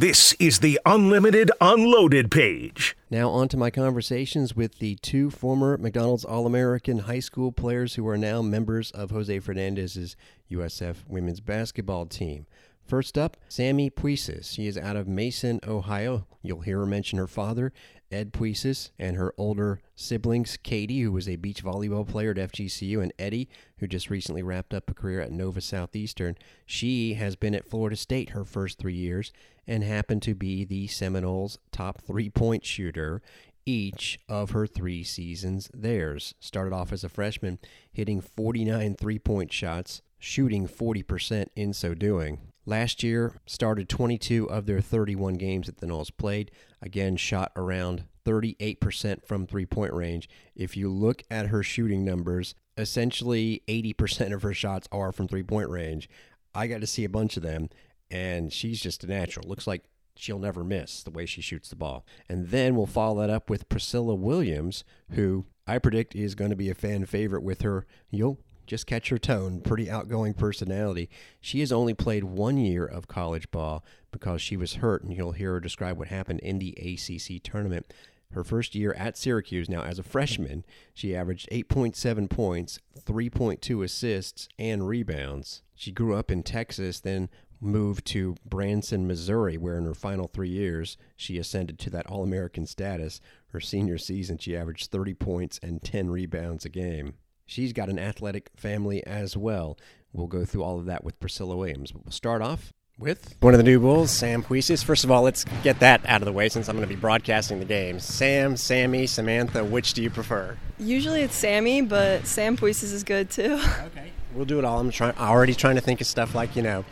[0.00, 2.96] This is the Unlimited Unloaded page.
[3.10, 7.96] Now, on to my conversations with the two former McDonald's All American high school players
[7.96, 10.16] who are now members of Jose Fernandez's
[10.50, 12.46] USF women's basketball team.
[12.90, 14.52] First up, Sammy Puisis.
[14.52, 16.26] She is out of Mason, Ohio.
[16.42, 17.72] You'll hear her mention her father,
[18.10, 23.00] Ed Puisis, and her older siblings, Katie, who was a beach volleyball player at FGCU,
[23.00, 23.48] and Eddie,
[23.78, 26.36] who just recently wrapped up a career at Nova Southeastern.
[26.66, 29.32] She has been at Florida State her first three years
[29.68, 33.22] and happened to be the Seminoles' top three point shooter
[33.64, 36.34] each of her three seasons theirs.
[36.40, 37.60] Started off as a freshman,
[37.92, 42.49] hitting 49 three point shots, shooting 40% in so doing.
[42.70, 46.52] Last year, started 22 of their 31 games that the Noles played.
[46.80, 50.28] Again, shot around 38% from three point range.
[50.54, 55.42] If you look at her shooting numbers, essentially 80% of her shots are from three
[55.42, 56.08] point range.
[56.54, 57.70] I got to see a bunch of them,
[58.08, 59.48] and she's just a natural.
[59.48, 62.06] Looks like she'll never miss the way she shoots the ball.
[62.28, 64.84] And then we'll follow that up with Priscilla Williams,
[65.14, 67.84] who I predict is going to be a fan favorite with her.
[68.10, 68.38] You'll
[68.70, 71.10] just catch her tone, pretty outgoing personality.
[71.40, 75.32] She has only played one year of college ball because she was hurt, and you'll
[75.32, 77.92] hear her describe what happened in the ACC tournament.
[78.30, 84.48] Her first year at Syracuse, now as a freshman, she averaged 8.7 points, 3.2 assists,
[84.56, 85.62] and rebounds.
[85.74, 87.28] She grew up in Texas, then
[87.60, 92.22] moved to Branson, Missouri, where in her final three years she ascended to that All
[92.22, 93.20] American status.
[93.48, 97.14] Her senior season, she averaged 30 points and 10 rebounds a game.
[97.50, 99.76] She's got an athletic family as well.
[100.12, 101.90] We'll go through all of that with Priscilla Williams.
[101.90, 104.84] But we'll start off with one of the new bulls, Sam Puisis.
[104.84, 107.00] First of all, let's get that out of the way since I'm going to be
[107.00, 107.98] broadcasting the game.
[107.98, 110.56] Sam, Sammy, Samantha, which do you prefer?
[110.78, 113.60] Usually it's Sammy, but Sam Puisis is good too.
[113.86, 114.12] Okay.
[114.32, 114.78] We'll do it all.
[114.78, 116.84] I'm trying already trying to think of stuff like, you know,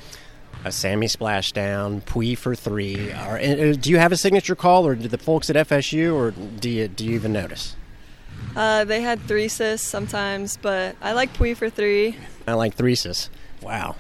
[0.65, 3.13] a Sammy splashdown, Pui for three.
[3.13, 6.33] Or, uh, do you have a signature call, or do the folks at FSU, or
[6.33, 7.77] do you do you even notice?
[8.57, 12.17] Uh, they had three assists sometimes, but I like Pui for three.
[12.47, 13.31] I like three assists.
[13.63, 13.97] Wow.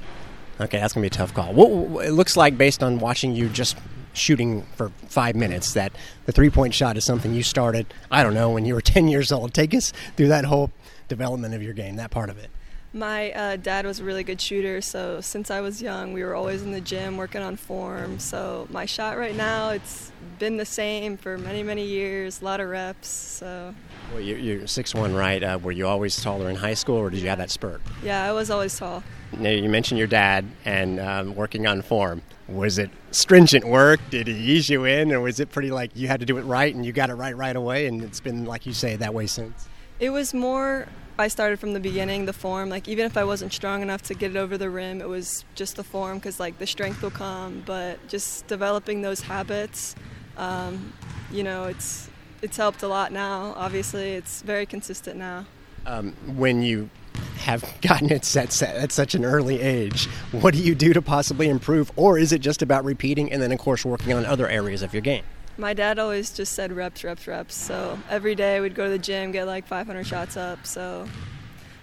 [0.60, 1.52] Okay, that's gonna be a tough call.
[1.52, 3.76] What, it looks like, based on watching you just
[4.12, 5.92] shooting for five minutes, that
[6.26, 7.86] the three-point shot is something you started.
[8.10, 9.54] I don't know when you were ten years old.
[9.54, 10.70] Take us through that whole
[11.06, 12.50] development of your game, that part of it.
[12.92, 16.34] My uh, dad was a really good shooter, so since I was young, we were
[16.34, 18.18] always in the gym working on form.
[18.18, 22.40] So my shot right now, it's been the same for many, many years.
[22.40, 23.08] A lot of reps.
[23.08, 23.74] So.
[24.10, 25.42] Well, you're, you're six one, right?
[25.42, 27.82] Uh, were you always taller in high school, or did you have that spurt?
[28.02, 29.02] Yeah, I was always tall.
[29.36, 32.22] Now you mentioned your dad and um, working on form.
[32.48, 34.00] Was it stringent work?
[34.08, 36.42] Did he ease you in, or was it pretty like you had to do it
[36.42, 37.86] right and you got it right right away?
[37.86, 39.68] And it's been like you say that way since.
[40.00, 42.68] It was more I started from the beginning, the form.
[42.68, 45.44] Like even if I wasn't strong enough to get it over the rim, it was
[45.54, 47.62] just the form because like the strength will come.
[47.66, 49.96] But just developing those habits,
[50.36, 50.92] um,
[51.32, 52.08] you know, it's
[52.40, 53.52] it's helped a lot now.
[53.56, 55.46] Obviously, it's very consistent now.
[55.86, 56.90] Um, when you
[57.38, 61.02] have gotten it set, set at such an early age, what do you do to
[61.02, 64.48] possibly improve, or is it just about repeating and then, of course, working on other
[64.48, 65.24] areas of your game?
[65.58, 67.56] My dad always just said reps, reps, reps.
[67.56, 70.64] So every day we'd go to the gym, get like 500 shots up.
[70.64, 71.08] So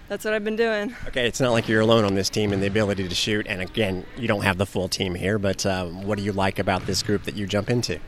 [0.08, 0.96] that's what I've been doing.
[1.08, 3.46] Okay, it's not like you're alone on this team and the ability to shoot.
[3.46, 6.58] And again, you don't have the full team here, but uh, what do you like
[6.58, 8.00] about this group that you jump into?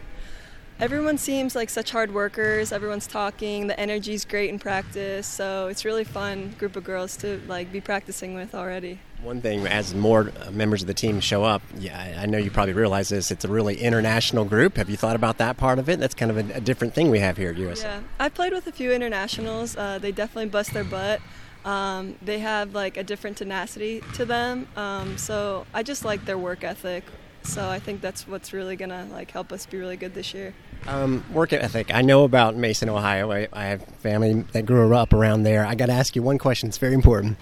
[0.80, 2.72] Everyone seems like such hard workers.
[2.72, 3.66] Everyone's talking.
[3.66, 7.80] The energy's great in practice, so it's really fun group of girls to like be
[7.80, 9.00] practicing with already.
[9.22, 12.72] One thing, as more members of the team show up, yeah, I know you probably
[12.72, 13.32] realize this.
[13.32, 14.76] It's a really international group.
[14.76, 15.98] Have you thought about that part of it?
[15.98, 17.82] That's kind of a, a different thing we have here at USF.
[17.82, 19.76] Yeah, I've played with a few internationals.
[19.76, 21.20] Uh, they definitely bust their butt.
[21.64, 24.68] Um, they have like a different tenacity to them.
[24.76, 27.04] Um, so I just like their work ethic.
[27.42, 30.54] So I think that's what's really gonna like help us be really good this year.
[30.86, 31.92] Um, work ethic.
[31.92, 33.32] I know about Mason, Ohio.
[33.32, 35.66] I, I have family that grew up around there.
[35.66, 36.68] I got to ask you one question.
[36.68, 37.36] It's very important.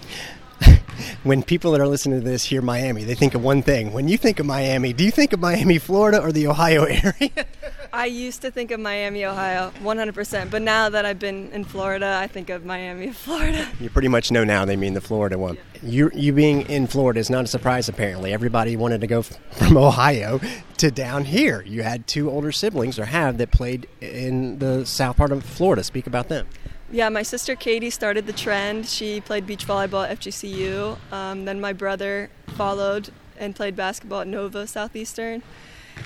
[1.22, 3.92] When people that are listening to this hear Miami, they think of one thing.
[3.92, 7.46] When you think of Miami, do you think of Miami, Florida, or the Ohio area?
[7.92, 10.50] I used to think of Miami, Ohio, 100%.
[10.50, 13.66] But now that I've been in Florida, I think of Miami, Florida.
[13.80, 15.56] You pretty much know now they mean the Florida one.
[15.56, 15.80] Yeah.
[15.82, 18.32] You, you being in Florida is not a surprise, apparently.
[18.32, 19.22] Everybody wanted to go
[19.52, 20.40] from Ohio
[20.78, 21.62] to down here.
[21.62, 25.82] You had two older siblings, or have, that played in the south part of Florida.
[25.82, 26.46] Speak about them.
[26.90, 28.86] Yeah, my sister Katie started the trend.
[28.86, 30.96] She played beach volleyball at FGCU.
[31.12, 35.42] Um, then my brother followed and played basketball at Nova Southeastern.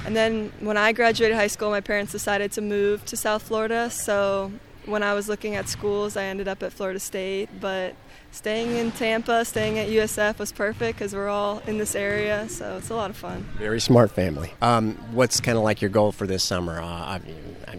[0.06, 3.90] And then when I graduated high school, my parents decided to move to South Florida.
[3.90, 4.52] So
[4.86, 7.94] when I was looking at schools, I ended up at Florida State, but
[8.32, 12.78] staying in Tampa, staying at USF was perfect because we're all in this area, so
[12.78, 13.46] it's a lot of fun.
[13.58, 14.52] Very smart family.
[14.62, 16.80] Um, what's kind of like your goal for this summer?
[16.80, 17.20] Uh,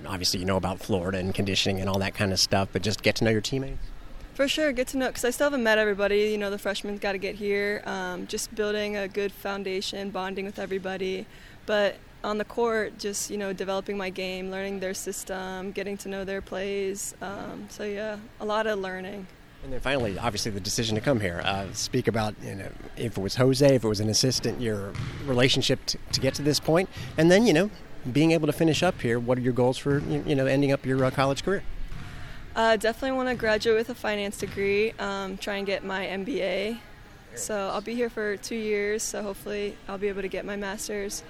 [0.07, 3.01] obviously, you know about Florida and conditioning and all that kind of stuff, but just
[3.01, 3.79] get to know your teammates.
[4.33, 6.29] For sure, get to know because I still haven't met everybody.
[6.31, 7.83] You know, the freshmen got to get here.
[7.85, 11.25] Um, just building a good foundation, bonding with everybody,
[11.65, 16.09] but on the court, just you know, developing my game, learning their system, getting to
[16.09, 17.15] know their plays.
[17.21, 19.27] Um, so yeah, a lot of learning.
[19.63, 21.41] And then finally, obviously, the decision to come here.
[21.43, 24.93] Uh, speak about you know if it was Jose, if it was an assistant, your
[25.25, 27.69] relationship to, to get to this point, and then you know
[28.11, 29.19] being able to finish up here.
[29.19, 31.63] What are your goals for you know ending up your uh, college career?
[32.55, 34.91] Uh, definitely want to graduate with a finance degree.
[34.99, 36.79] Um, try and get my MBA.
[37.35, 39.03] So I'll be here for two years.
[39.03, 41.23] So hopefully I'll be able to get my master's.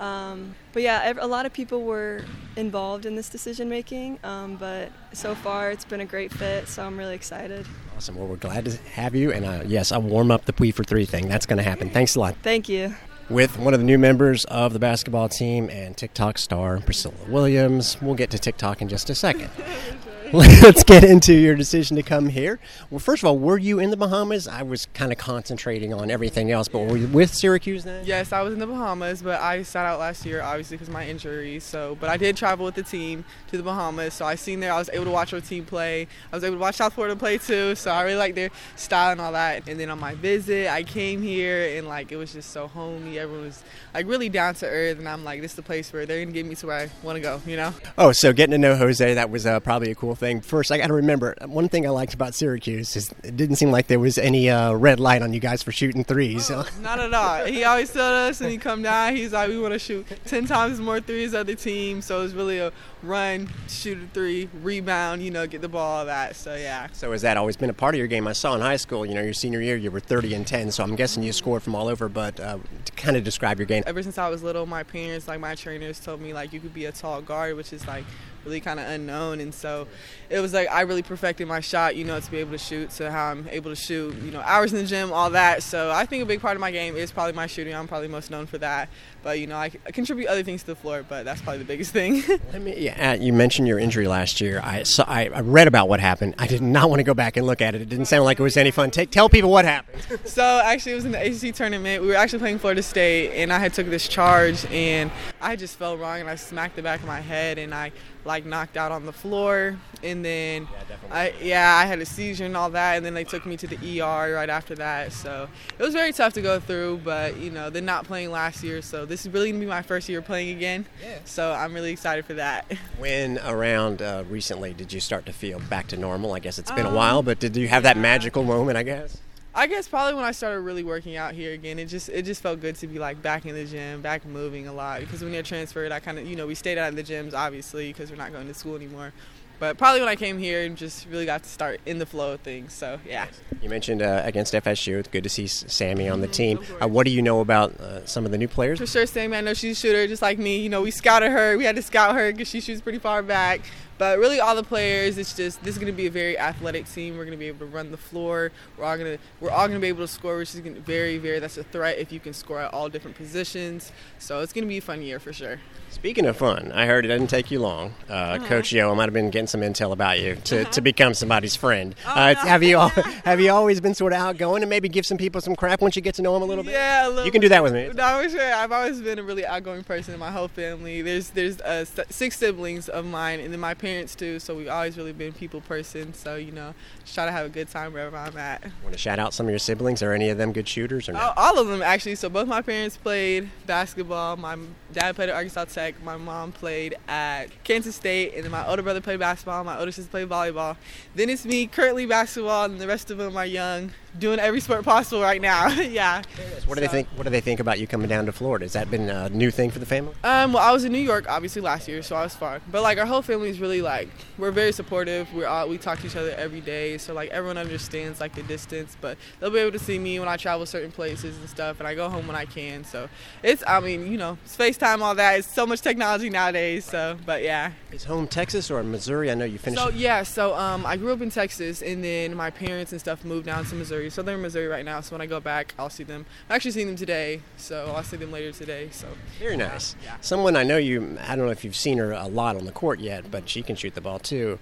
[0.00, 2.24] Um, but yeah, a lot of people were
[2.56, 6.84] involved in this decision making, um, but so far it's been a great fit, so
[6.84, 7.66] I'm really excited.
[7.96, 8.16] Awesome.
[8.16, 9.32] Well, we're glad to have you.
[9.32, 11.28] And uh, yes, I'll warm up the Pui for Three thing.
[11.28, 11.90] That's going to happen.
[11.90, 12.36] Thanks a lot.
[12.42, 12.94] Thank you.
[13.28, 18.00] With one of the new members of the basketball team and TikTok star, Priscilla Williams.
[18.00, 19.50] We'll get to TikTok in just a second.
[20.32, 22.58] let's get into your decision to come here.
[22.90, 24.46] Well, first of all, were you in the Bahamas?
[24.46, 28.04] I was kind of concentrating on everything else, but were you with Syracuse then?
[28.04, 30.92] Yes, I was in the Bahamas, but I sat out last year, obviously, because of
[30.94, 31.60] my injury.
[31.60, 34.70] So, but I did travel with the team to the Bahamas, so I seen there.
[34.70, 36.06] I was able to watch our team play.
[36.30, 39.12] I was able to watch South Florida play too, so I really like their style
[39.12, 39.66] and all that.
[39.66, 43.18] And then on my visit, I came here and like it was just so homey.
[43.18, 43.62] Everyone was
[43.94, 46.32] like really down to earth, and I'm like, this is the place where they're gonna
[46.32, 47.72] get me to where I want to go, you know?
[47.96, 50.40] Oh, so getting to know Jose, that was uh, probably a cool thing.
[50.40, 53.70] First, I got to remember one thing I liked about Syracuse is it didn't seem
[53.70, 56.50] like there was any uh, red light on you guys for shooting threes.
[56.50, 57.44] Oh, not at all.
[57.46, 59.16] He always told us, and he come down.
[59.16, 62.02] He's like, we want to shoot ten times more threes other team.
[62.02, 62.72] So it's really a
[63.02, 65.22] run, shoot a three, rebound.
[65.22, 66.36] You know, get the ball, all that.
[66.36, 66.88] So yeah.
[66.92, 68.26] So has that always been a part of your game?
[68.26, 70.72] I saw in high school, you know, your senior year, you were 30 and 10.
[70.72, 72.08] So I'm guessing you scored from all over.
[72.08, 73.84] But uh, to kind of describe your game.
[73.86, 76.74] Ever since I was little, my parents, like my trainers, told me like you could
[76.74, 78.04] be a tall guard, which is like
[78.44, 79.40] really kind of unknown.
[79.40, 79.86] And so
[80.30, 82.90] it was like I really perfected my shot, you know, to be able to shoot,
[82.90, 85.62] to how I'm able to shoot, you know, hours in the gym, all that.
[85.62, 87.74] So I think a big part of my game is probably my shooting.
[87.74, 88.88] I'm probably most known for that.
[89.22, 91.64] But, you know, I, I contribute other things to the floor, but that's probably the
[91.64, 92.22] biggest thing.
[92.52, 94.60] Let me, yeah, you mentioned your injury last year.
[94.62, 96.34] I, saw, I, I read about what happened.
[96.38, 97.82] I did not want to go back and look at it.
[97.82, 98.90] It didn't sound like it was any fun.
[98.90, 100.20] Take, tell people what happened.
[100.24, 102.02] so actually, it was in the ACC tournament.
[102.02, 105.10] We were actually playing Florida State, and I had took this charge, and
[105.40, 107.92] I just fell wrong, and I smacked the back of my head, and I
[108.28, 112.44] like knocked out on the floor, and then yeah, I yeah I had a seizure
[112.44, 115.12] and all that, and then they took me to the ER right after that.
[115.12, 118.62] So it was very tough to go through, but you know they're not playing last
[118.62, 120.86] year, so this is really gonna be my first year playing again.
[121.02, 121.18] Yeah.
[121.24, 122.66] So I'm really excited for that.
[122.98, 126.34] When around uh, recently did you start to feel back to normal?
[126.34, 127.94] I guess it's been um, a while, but did you have yeah.
[127.94, 128.76] that magical moment?
[128.76, 129.18] I guess.
[129.58, 132.40] I guess probably when I started really working out here again, it just it just
[132.40, 135.00] felt good to be like back in the gym, back moving a lot.
[135.00, 137.34] Because when you're transferred, I kind of you know we stayed out of the gyms
[137.34, 139.12] obviously because we're not going to school anymore.
[139.58, 142.34] But probably when I came here and just really got to start in the flow
[142.34, 142.72] of things.
[142.72, 143.26] So yeah.
[143.60, 144.98] You mentioned uh, against FSU.
[144.98, 146.60] It's good to see Sammy on the team.
[146.80, 148.78] Uh, what do you know about uh, some of the new players?
[148.78, 149.36] For sure, Sammy.
[149.36, 150.58] I know she's a shooter, just like me.
[150.58, 151.56] You know, we scouted her.
[151.56, 153.62] We had to scout her because she shoots pretty far back.
[153.98, 156.88] But really, all the players, it's just this is going to be a very athletic
[156.88, 157.16] team.
[157.16, 158.52] We're going to be able to run the floor.
[158.76, 160.76] We're all going to we're all going to be able to score, which is going
[160.76, 163.90] to very very that's a threat if you can score at all different positions.
[164.20, 165.58] So it's going to be a fun year for sure.
[165.90, 167.92] Speaking of fun, I heard it didn't take you long.
[168.08, 168.46] Uh, uh-huh.
[168.46, 170.70] Coach Yo I might have been getting some intel about you to, uh-huh.
[170.70, 171.94] to become somebody's friend.
[172.06, 172.40] Oh, uh, no.
[172.40, 172.88] Have you all,
[173.24, 175.96] have you always been sort of outgoing and maybe give some people some crap once
[175.96, 176.72] you get to know them a little bit?
[176.72, 177.90] Yeah, little you can do that with me.
[177.94, 178.54] No, for sure.
[178.54, 181.02] I've always been a really outgoing person in my whole family.
[181.02, 184.38] There's there's uh, six siblings of mine, and then my parents too.
[184.38, 186.14] So we've always really been people person.
[186.14, 188.62] So you know, just try to have a good time wherever I'm at.
[188.82, 190.02] Want to shout out some of your siblings?
[190.02, 191.36] Are any of them good shooters or not?
[191.36, 192.14] All of them actually.
[192.14, 194.36] So both my parents played basketball.
[194.36, 194.56] My
[194.92, 196.02] dad played at Arkansas Tech.
[196.02, 199.37] My mom played at Kansas State, and then my older brother played basketball.
[199.46, 200.76] My older sister played volleyball.
[201.14, 204.84] Then it's me, currently basketball, and the rest of them are young doing every sport
[204.84, 205.68] possible right now.
[205.68, 206.22] yeah.
[206.66, 206.80] What do so.
[206.80, 207.08] they think?
[207.16, 208.64] What do they think about you coming down to Florida?
[208.64, 210.14] Has that been a new thing for the family?
[210.24, 212.60] Um, well, I was in New York obviously last year, so I was far.
[212.70, 215.32] But like our whole family is really like we're very supportive.
[215.34, 218.42] We're all, we talk to each other every day, so like everyone understands like the
[218.42, 218.96] distance.
[219.00, 221.88] But they'll be able to see me when I travel certain places and stuff, and
[221.88, 222.84] I go home when I can.
[222.84, 223.08] So
[223.42, 225.38] it's I mean you know it's FaceTime all that.
[225.38, 226.84] It's so much technology nowadays.
[226.84, 227.72] So but yeah.
[227.92, 229.30] Is home Texas or Missouri?
[229.30, 229.82] I know you finished.
[229.82, 233.24] So yeah, so um, I grew up in Texas, and then my parents and stuff
[233.24, 233.97] moved down to Missouri.
[233.98, 234.10] Missouri.
[234.10, 235.00] So they're in Missouri right now.
[235.00, 236.24] So when I go back, I'll see them.
[236.48, 238.88] I'm actually seeing them today, so I'll see them later today.
[238.92, 239.06] So
[239.38, 239.96] very nice.
[240.04, 240.16] Yeah.
[240.20, 241.18] Someone I know you.
[241.26, 243.62] I don't know if you've seen her a lot on the court yet, but she
[243.62, 244.58] can shoot the ball too.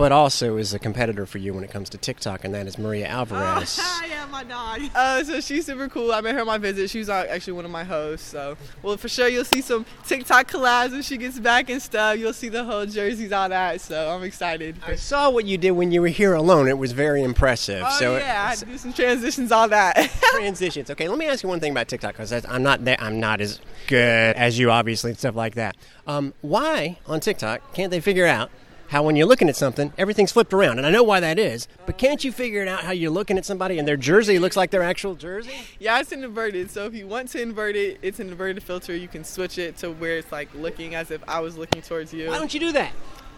[0.00, 2.78] But also is a competitor for you when it comes to TikTok, and that is
[2.78, 3.78] Maria Alvarez.
[4.00, 4.80] Oh, yeah, my dog.
[4.94, 6.10] Uh, so she's super cool.
[6.10, 6.88] I met her on my visit.
[6.88, 8.26] She was uh, actually one of my hosts.
[8.26, 12.16] So, well, for sure you'll see some TikTok collabs when she gets back and stuff.
[12.18, 13.82] You'll see the whole jerseys, all that.
[13.82, 14.76] So I'm excited.
[14.86, 16.66] I saw what you did when you were here alone.
[16.66, 17.82] It was very impressive.
[17.86, 19.96] Oh so yeah, I had to do some transitions, all that.
[20.32, 20.88] transitions.
[20.90, 22.96] Okay, let me ask you one thing about TikTok because I'm not there.
[23.00, 25.76] I'm not as good as you, obviously, and stuff like that.
[26.06, 28.50] Um, why on TikTok can't they figure out
[28.90, 30.78] how when you're looking at something, everything's flipped around?
[30.78, 33.38] And I know why that is, but can't you figure it out how you're looking
[33.38, 35.52] at somebody and their jersey looks like their actual jersey?
[35.78, 36.70] yeah, it's inverted.
[36.70, 38.94] So if you want to invert it, it's an inverted filter.
[38.96, 42.12] You can switch it to where it's like looking as if I was looking towards
[42.12, 42.28] you.
[42.28, 42.92] Why don't you do that?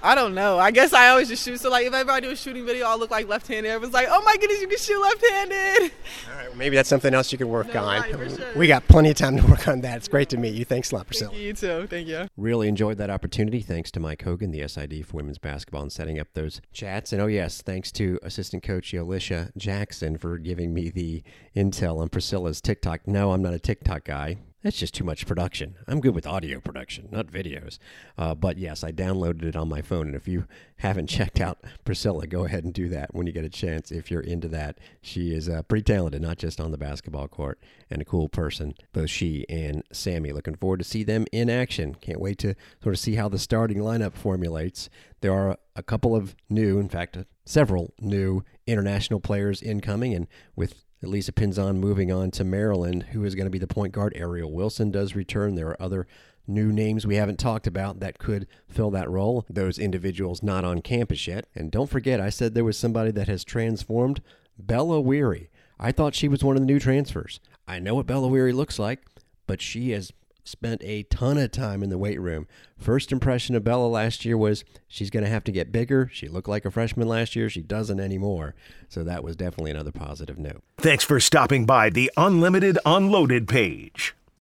[0.04, 0.58] I don't know.
[0.58, 1.60] I guess I always just shoot.
[1.60, 3.68] So like, if ever I do a shooting video, I'll look like left-handed.
[3.68, 5.92] Everyone's like, "Oh my goodness, you can shoot left-handed."
[6.28, 8.00] All right, well, maybe that's something else you can work No, on.
[8.02, 8.52] right, sure.
[8.56, 9.96] We got plenty of time to work on that.
[9.98, 10.64] It's great to meet you.
[10.64, 11.30] Thanks a lot, Priscilla.
[11.30, 11.86] Thank you too.
[11.88, 12.26] Thank you.
[12.36, 13.60] Really enjoyed that opportunity.
[13.60, 17.12] Thanks to Mike Hogan, the SID for women's basketball, and setting up those chats.
[17.12, 21.22] And oh, yes, thanks to assistant coach Yolisha Jackson for giving me the
[21.56, 23.06] intel on Priscilla's TikTok.
[23.06, 24.38] No, I'm not a TikTok guy.
[24.62, 25.74] That's just too much production.
[25.88, 27.78] I'm good with audio production, not videos.
[28.16, 30.06] Uh, but yes, I downloaded it on my phone.
[30.06, 33.44] And if you haven't checked out Priscilla, go ahead and do that when you get
[33.44, 33.90] a chance.
[33.90, 37.58] If you're into that, she is uh, pretty talented, not just on the basketball court,
[37.88, 38.74] and a cool person.
[38.92, 40.32] Both she and Sammy.
[40.32, 41.94] Looking forward to see them in action.
[41.94, 44.90] Can't wait to sort of see how the starting lineup formulates.
[45.22, 50.84] There are a couple of new, in fact, several new international players incoming, and with
[51.02, 54.12] Elisa Pinzon moving on to Maryland, who is going to be the point guard.
[54.16, 55.54] Ariel Wilson does return.
[55.54, 56.06] There are other
[56.46, 59.46] new names we haven't talked about that could fill that role.
[59.48, 61.46] Those individuals not on campus yet.
[61.54, 64.20] And don't forget, I said there was somebody that has transformed.
[64.58, 65.50] Bella Weary.
[65.78, 67.40] I thought she was one of the new transfers.
[67.66, 69.00] I know what Bella Weary looks like,
[69.46, 70.12] but she has
[70.44, 72.46] spent a ton of time in the weight room.
[72.76, 76.10] First impression of Bella last year was she's going to have to get bigger.
[76.12, 77.48] She looked like a freshman last year.
[77.48, 78.54] She doesn't anymore.
[78.88, 80.62] So that was definitely another positive note.
[80.78, 84.14] Thanks for stopping by the Unlimited Unloaded page.